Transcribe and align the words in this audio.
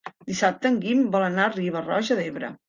Dissabte 0.29 0.69
en 0.71 0.79
Guim 0.85 1.03
vol 1.17 1.27
anar 1.27 1.45
a 1.45 1.53
Riba-roja 1.53 2.19
d'Ebre. 2.23 2.51